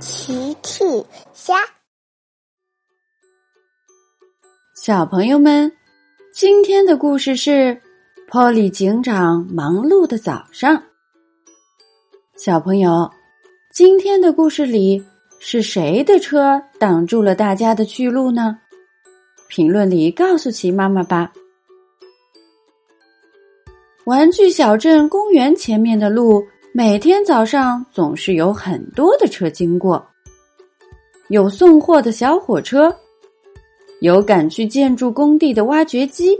[0.00, 0.84] 奇趣
[1.32, 1.56] 虾，
[4.76, 5.72] 小朋友们，
[6.32, 7.80] 今天的故事是
[8.28, 10.80] 波利警长忙碌的早上。
[12.36, 13.10] 小朋友，
[13.72, 15.04] 今天的故事里
[15.40, 18.56] 是谁的车挡住了大家的去路呢？
[19.48, 21.32] 评论里告诉奇妈妈吧。
[24.04, 26.46] 玩具小镇公园前面的路。
[26.78, 30.00] 每天早上总是有很多的车经过，
[31.26, 32.96] 有送货的小火车，
[34.00, 36.38] 有赶去建筑工地的挖掘机，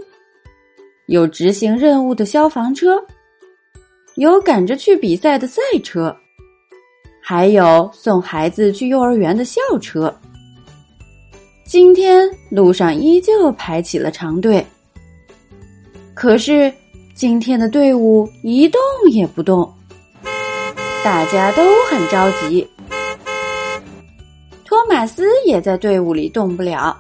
[1.06, 3.04] 有执行任务的消防车，
[4.14, 6.16] 有赶着去比赛的赛车，
[7.20, 10.16] 还有送孩子去幼儿园的校车。
[11.66, 14.64] 今天路上依旧排起了长队，
[16.14, 16.72] 可是
[17.12, 19.68] 今天的队伍一动也不动。
[21.04, 22.68] 大家都很着急，
[24.64, 26.96] 托马斯也在队伍里动不了，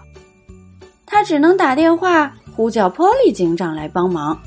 [1.04, 4.38] 他只能打电话呼叫波利警长来帮忙。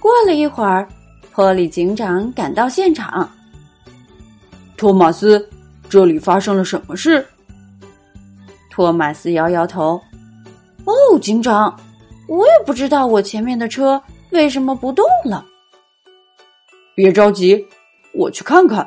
[0.00, 0.88] 过了一会儿，
[1.32, 3.28] 波利警长赶到现场。
[4.76, 5.48] 托马斯，
[5.88, 7.26] 这里发生了什么事？
[8.70, 10.00] 托马斯摇摇头
[10.86, 11.78] ：“哦，警长，
[12.28, 15.44] 我也不知道我前面的车为什么不动了。”
[16.94, 17.66] 别着急，
[18.12, 18.86] 我去看看。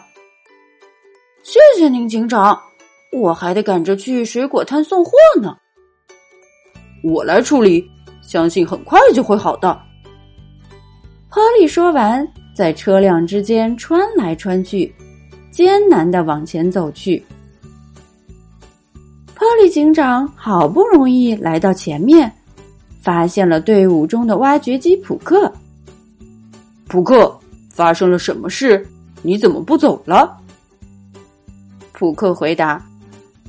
[1.41, 2.59] 谢谢您，警长，
[3.11, 5.11] 我还得赶着去水果摊送货
[5.41, 5.57] 呢。
[7.03, 7.83] 我来处理，
[8.21, 9.69] 相信很快就会好的。
[11.29, 14.93] 哈利说完，在车辆之间穿来穿去，
[15.49, 17.23] 艰难的往前走去。
[19.33, 22.31] 哈利警长好不容易来到前面，
[23.01, 25.51] 发现了队伍中的挖掘机普克。
[26.87, 27.39] 普克。
[27.75, 28.87] 发生了什么事？
[29.21, 30.37] 你怎么不走了？
[31.91, 32.81] 普克回答：“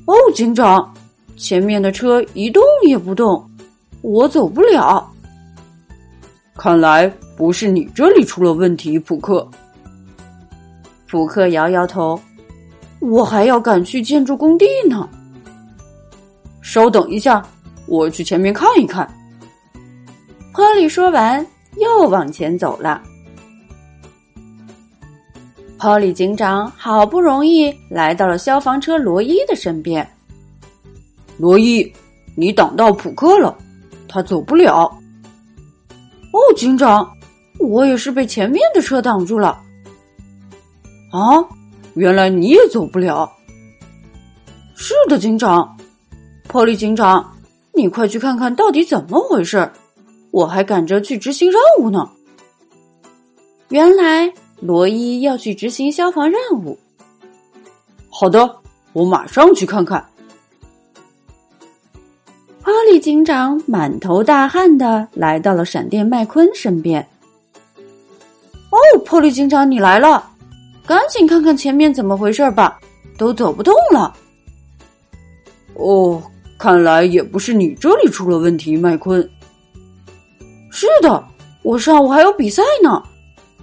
[0.07, 0.93] 哦，警长，
[1.37, 3.49] 前面的车一动也不动，
[4.03, 5.09] 我走不了。
[6.57, 9.49] 看来不是你这里出了问题。”普克。
[11.09, 12.21] 普克摇摇头
[12.99, 15.09] ：“我还要赶去建筑工地呢。”
[16.63, 17.41] 稍等一下，
[17.87, 19.09] 我去前面看一看。
[20.53, 21.47] 哈利说完，
[21.77, 23.01] 又往前走了。
[25.79, 30.07] 波利警长好不容易来到了消防车罗伊的身边。
[31.39, 31.93] 罗伊，
[32.35, 33.57] 你挡到普克了，
[34.09, 34.85] 他走不了。
[36.33, 37.09] 哦，警长，
[37.61, 39.61] 我也是被前面的车挡住了。
[41.13, 41.45] 啊，
[41.95, 43.31] 原来你也走不了。
[44.75, 45.77] 是的，警长。
[46.49, 47.37] 波利警长，
[47.75, 49.71] 你快去看看到底怎么回事，
[50.31, 52.11] 我还赶着去执行任务呢。
[53.69, 54.33] 原来。
[54.61, 56.79] 罗伊要去执行消防任务。
[58.11, 58.57] 好的，
[58.93, 60.05] 我马上去看看。
[62.63, 67.07] 哈利警长满头大汗的来到了闪电麦昆身边。
[68.71, 70.29] 哦，波利警长，你来了，
[70.85, 72.81] 赶紧看看前面怎么回事吧，
[73.17, 74.13] 都走不动了。
[75.75, 76.23] 哦，
[76.59, 79.23] 看来也不是你这里出了问题，麦昆。
[80.71, 81.25] 是的，
[81.63, 83.03] 我上午还有比赛呢，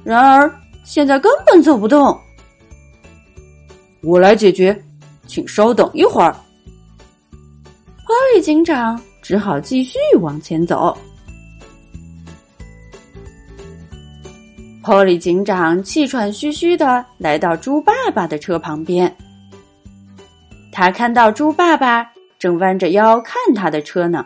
[0.03, 0.49] 然而。
[0.83, 2.19] 现在根本走不动，
[4.01, 4.79] 我来解决，
[5.25, 6.31] 请稍等一会儿。
[8.05, 10.95] 哈利警长只好继续往前走。
[14.83, 19.15] 波利警长气喘吁吁的来到猪爸爸的车旁边，
[20.73, 22.05] 他看到猪爸爸
[22.37, 24.25] 正弯着腰看他的车呢。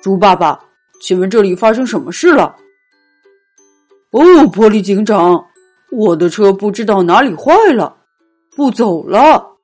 [0.00, 0.58] 猪爸爸，
[1.02, 2.56] 请问这里发生什么事了？
[4.16, 5.44] 哦，玻璃警长，
[5.92, 7.94] 我的车不知道哪里坏了，
[8.56, 9.58] 不走了。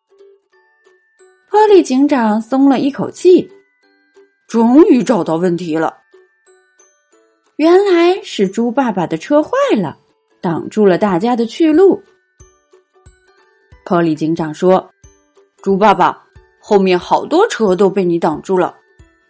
[1.51, 3.51] 玻璃警长松了一口气，
[4.47, 5.97] 终于找到问题了。
[7.57, 9.97] 原来是猪爸爸的车坏了，
[10.43, 12.03] 挡住了大家的去路。
[13.87, 14.87] 玻璃警长说
[15.65, 16.23] ：“猪爸爸，
[16.61, 18.77] 后面好多车都被你挡住了，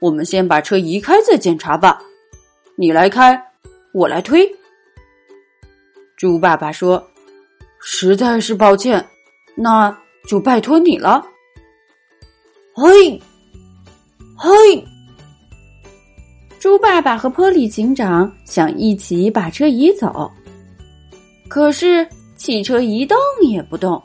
[0.01, 2.03] 我们先把车移开再检查吧。
[2.75, 3.41] 你来开，
[3.95, 4.53] 我来推。”
[6.23, 7.05] 猪爸爸说
[7.83, 9.05] ：“实在是抱歉，
[9.57, 9.93] 那
[10.29, 11.21] 就拜托你了。”
[12.77, 13.21] 嘿，
[14.37, 14.49] 嘿！
[16.61, 20.31] 猪爸爸和波利警长想一起把车移走，
[21.49, 24.01] 可是汽车一动也不动。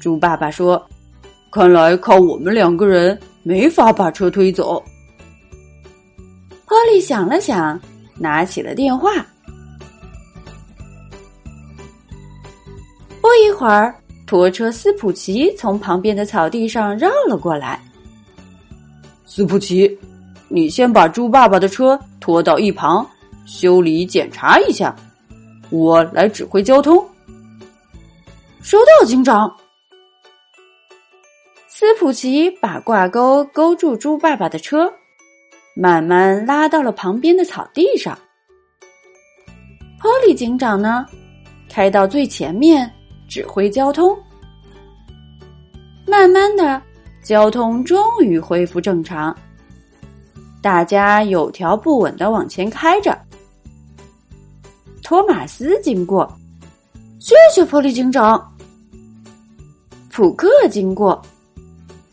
[0.00, 0.82] 猪爸爸说
[1.52, 4.82] ：“看来靠我们两个人没法把车推走。”
[6.64, 7.78] 波利想了想，
[8.16, 9.10] 拿起了电话。
[13.44, 13.94] 一会儿，
[14.26, 17.80] 拖车斯普奇从旁边的草地上绕了过来。
[19.24, 19.98] 斯普奇，
[20.48, 23.08] 你先把猪爸爸的车拖到一旁，
[23.46, 24.94] 修理检查一下，
[25.70, 27.04] 我来指挥交通。
[28.60, 29.50] 收到，警长。
[31.68, 34.92] 斯普奇把挂钩勾住猪爸爸的车，
[35.74, 38.18] 慢慢拉到了旁边的草地上。
[39.98, 41.06] 波利警长呢，
[41.70, 42.90] 开到最前面
[43.30, 44.14] 指挥交通。
[46.06, 46.82] 慢慢的，
[47.22, 49.34] 交通终于恢复正常，
[50.60, 53.16] 大家有条不紊的往前开着。
[55.04, 56.28] 托马斯经过，
[57.20, 58.52] 谢谢波利警长。
[60.10, 61.22] 普克经过。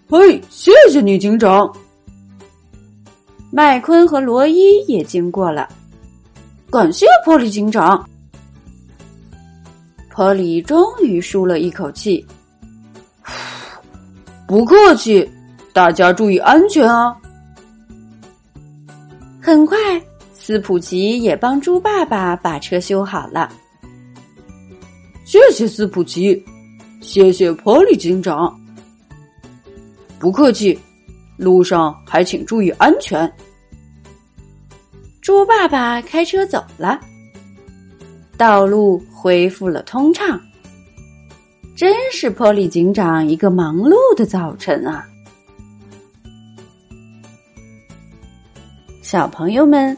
[0.09, 1.75] 嘿，谢谢你，警长。
[3.51, 5.67] 麦昆和罗伊也经过了，
[6.69, 8.07] 感谢波利警长。
[10.17, 12.25] 波利终于舒了一口气，
[14.47, 15.29] 不客气，
[15.71, 17.15] 大家注意安全啊！
[19.39, 19.77] 很快，
[20.33, 23.47] 斯普奇也帮猪爸爸把车修好了。
[25.23, 26.43] 谢谢斯普奇，
[26.99, 28.59] 谢谢波利警长。
[30.17, 30.79] 不客气，
[31.37, 33.31] 路上还请注意安全。
[35.21, 36.99] 猪爸爸开车走了，
[38.37, 40.39] 道路恢复了通畅。
[41.75, 45.05] 真是波利警长一个忙碌的早晨啊！
[49.01, 49.97] 小朋友们，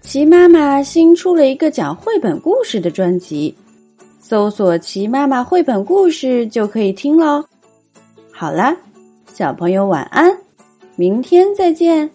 [0.00, 3.54] 齐妈妈新出了一个讲绘本故事的专辑，
[4.20, 7.44] 搜索“齐妈妈绘本故事”就可以听喽。
[8.30, 8.76] 好了。
[9.34, 10.36] 小朋友晚安，
[10.96, 12.10] 明天再见。